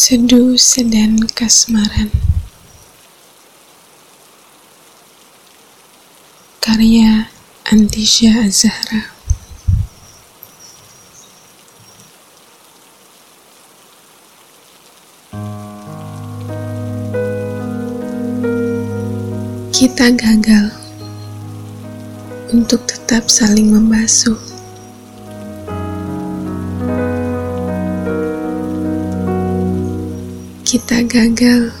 Seduh 0.00 0.56
Sedan 0.56 1.28
Kasmaran. 1.28 2.08
Karya 6.56 7.28
Antisya 7.68 8.48
Azhara 8.48 9.12
Kita 19.68 20.16
gagal 20.16 20.72
untuk 22.56 22.88
tetap 22.88 23.28
saling 23.28 23.68
membasuh 23.68 24.49
kita 30.70 31.02
gagal 31.02 31.74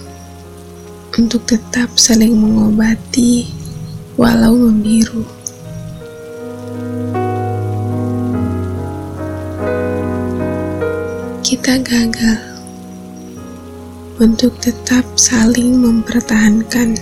untuk 1.14 1.46
tetap 1.46 1.94
saling 1.94 2.34
mengobati 2.34 3.46
walau 4.18 4.58
membiru. 4.58 5.22
Kita 11.38 11.78
gagal 11.78 12.42
untuk 14.18 14.58
tetap 14.58 15.06
saling 15.14 15.78
mempertahankan. 15.78 16.98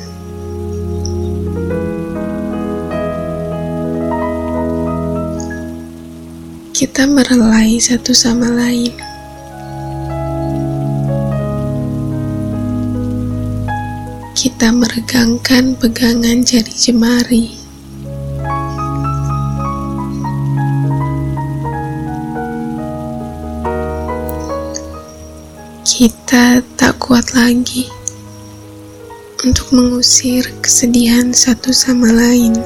Kita 6.76 7.08
merelai 7.08 7.80
satu 7.80 8.12
sama 8.12 8.52
lain. 8.52 9.17
Kita 14.58 14.74
meregangkan 14.74 15.78
pegangan 15.78 16.42
jari 16.42 16.74
jemari. 16.74 17.46
Kita 25.86 26.58
tak 26.74 26.98
kuat 26.98 27.38
lagi 27.38 27.86
untuk 29.46 29.70
mengusir 29.70 30.42
kesedihan 30.58 31.30
satu 31.30 31.70
sama 31.70 32.10
lain. 32.10 32.58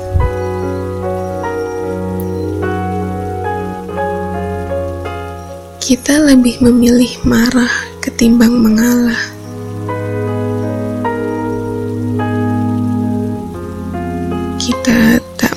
Kita 5.76 6.24
lebih 6.24 6.56
memilih 6.64 7.20
marah 7.28 7.84
ketimbang 8.00 8.56
mengalah. 8.56 9.31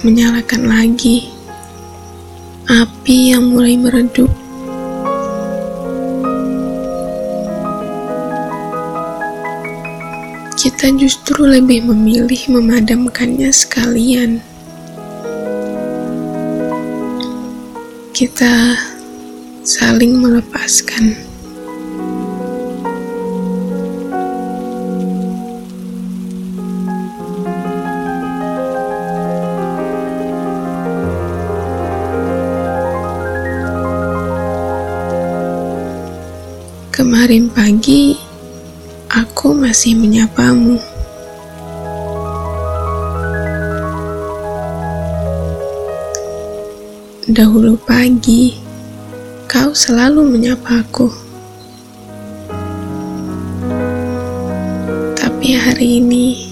Menyalakan 0.05 0.69
lagi 0.69 1.33
api 2.69 3.33
yang 3.33 3.49
mulai 3.49 3.73
meredup. 3.73 4.29
Kita 10.53 10.93
justru 10.93 11.49
lebih 11.49 11.89
memilih 11.89 12.37
memadamkannya 12.53 13.49
sekalian. 13.49 14.45
Kita 18.13 18.77
saling 19.65 20.21
melepaskan. 20.21 21.34
Kemarin 36.95 37.51
pagi, 37.51 38.15
aku 39.11 39.51
masih 39.51 39.99
menyapamu. 39.99 40.79
Dahulu 47.27 47.75
pagi, 47.83 48.55
kau 49.43 49.75
selalu 49.75 50.39
menyapaku. 50.39 51.11
Tapi 55.19 55.47
hari 55.51 55.99
ini, 55.99 56.47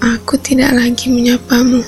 aku 0.00 0.40
tidak 0.40 0.72
lagi 0.72 1.12
menyapamu. 1.12 1.84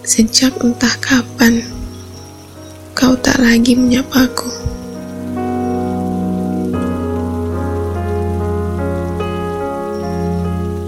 Sejak 0.00 0.56
entah 0.64 0.96
kapan, 1.04 1.60
kau 2.96 3.12
tak 3.20 3.36
lagi 3.36 3.76
menyapaku. 3.76 4.48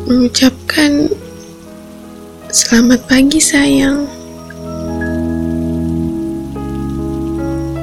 Mengucapkan 0.08 1.12
selamat 2.48 3.04
pagi 3.04 3.36
sayang. 3.36 4.08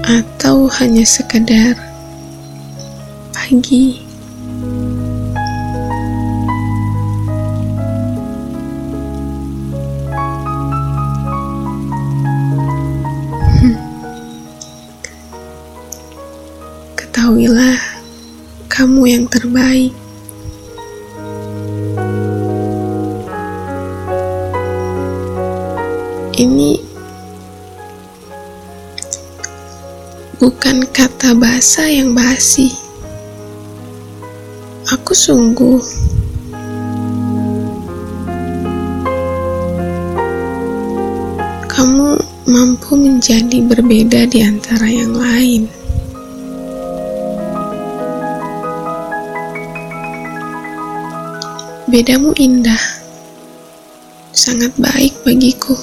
Atau 0.10 0.66
hanya 0.82 1.06
sekedar 1.06 1.78
pagi. 3.38 4.09
Ketahuilah 17.40 17.80
kamu 18.68 19.02
yang 19.08 19.26
terbaik. 19.32 19.96
Ini 26.36 26.84
bukan 30.36 30.84
kata 30.92 31.32
bahasa 31.40 31.88
yang 31.88 32.12
basi. 32.12 32.76
Aku 34.92 35.16
sungguh 35.16 35.80
kamu 41.72 42.20
mampu 42.52 43.00
menjadi 43.00 43.64
berbeda 43.64 44.28
di 44.28 44.44
antara 44.44 44.92
yang 44.92 45.16
lain. 45.16 45.79
Bedamu 51.90 52.38
indah, 52.38 52.78
sangat 54.30 54.70
baik 54.78 55.10
bagiku. 55.26 55.74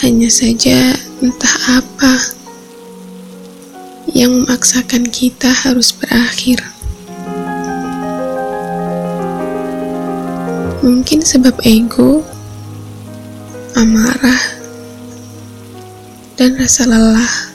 Hanya 0.00 0.32
saja 0.32 0.96
entah 1.20 1.56
apa 1.68 2.32
yang 4.08 4.40
memaksakan 4.40 5.04
kita 5.12 5.52
harus 5.52 5.92
berakhir. 5.92 6.64
Mungkin 10.80 11.20
sebab 11.20 11.60
ego, 11.68 12.24
amarah, 13.76 14.64
dan 16.40 16.56
rasa 16.56 16.88
lelah. 16.88 17.49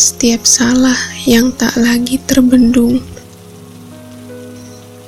Setiap 0.00 0.48
salah 0.48 0.96
yang 1.28 1.52
tak 1.52 1.76
lagi 1.76 2.16
terbendung, 2.24 3.04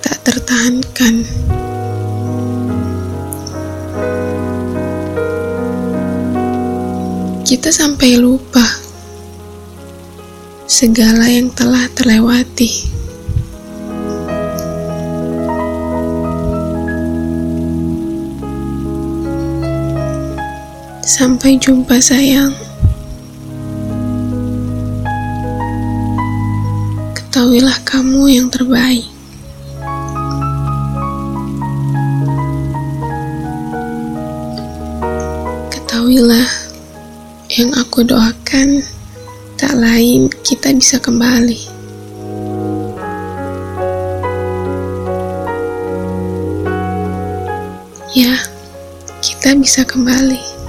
tak 0.04 0.20
tertahankan. 0.20 1.24
Kita 7.40 7.72
sampai 7.72 8.20
lupa 8.20 8.60
segala 10.68 11.24
yang 11.24 11.48
telah 11.56 11.88
terlewati. 11.96 12.92
Sampai 21.00 21.56
jumpa, 21.56 21.96
sayang. 21.96 22.61
Ketahuilah 27.42 27.78
kamu 27.82 28.38
yang 28.38 28.46
terbaik. 28.54 29.02
Ketahuilah 35.74 36.46
yang 37.50 37.74
aku 37.74 38.06
doakan 38.06 38.86
tak 39.58 39.74
lain 39.74 40.30
kita 40.46 40.70
bisa 40.70 41.02
kembali. 41.02 41.58
Ya, 48.14 48.38
kita 49.18 49.58
bisa 49.58 49.82
kembali. 49.82 50.61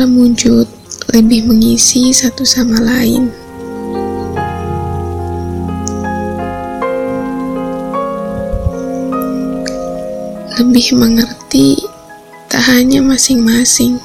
Dalam 0.00 0.16
wujud 0.16 0.64
lebih 1.12 1.44
mengisi 1.44 2.08
satu 2.08 2.40
sama 2.40 2.80
lain. 2.80 3.28
Lebih 10.56 10.96
mengerti 10.96 11.76
tak 12.48 12.64
hanya 12.72 13.04
masing-masing. 13.04 14.00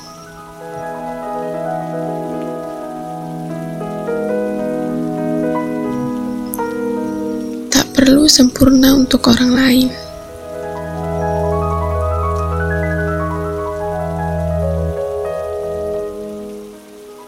Tak 7.72 7.88
perlu 7.96 8.28
sempurna 8.28 9.00
untuk 9.00 9.32
orang 9.32 9.56
lain. 9.56 10.05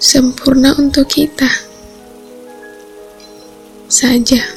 Sempurna 0.08 0.72
untuk 0.80 1.04
kita 1.12 1.52
saja. 3.92 4.57